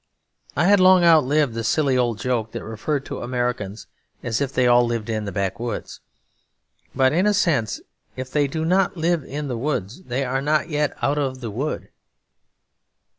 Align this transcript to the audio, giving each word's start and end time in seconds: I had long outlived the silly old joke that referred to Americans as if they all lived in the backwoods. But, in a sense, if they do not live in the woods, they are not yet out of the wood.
I 0.55 0.65
had 0.65 0.79
long 0.79 1.03
outlived 1.03 1.53
the 1.53 1.63
silly 1.63 1.95
old 1.95 2.17
joke 2.17 2.53
that 2.53 2.63
referred 2.63 3.05
to 3.05 3.21
Americans 3.21 3.85
as 4.23 4.41
if 4.41 4.51
they 4.51 4.65
all 4.65 4.83
lived 4.83 5.11
in 5.11 5.25
the 5.25 5.31
backwoods. 5.31 5.99
But, 6.95 7.13
in 7.13 7.27
a 7.27 7.35
sense, 7.35 7.79
if 8.15 8.31
they 8.31 8.47
do 8.47 8.65
not 8.65 8.97
live 8.97 9.23
in 9.23 9.47
the 9.47 9.59
woods, 9.59 10.01
they 10.01 10.25
are 10.25 10.41
not 10.41 10.69
yet 10.69 10.97
out 11.03 11.19
of 11.19 11.39
the 11.39 11.51
wood. 11.51 11.89